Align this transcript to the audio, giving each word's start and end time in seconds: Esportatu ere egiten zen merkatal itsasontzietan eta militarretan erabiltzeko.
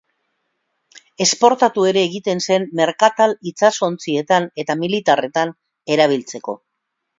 Esportatu 1.25 1.85
ere 1.89 2.01
egiten 2.09 2.41
zen 2.47 2.65
merkatal 2.81 3.37
itsasontzietan 3.53 4.49
eta 4.65 4.79
militarretan 4.83 5.55
erabiltzeko. 5.99 6.61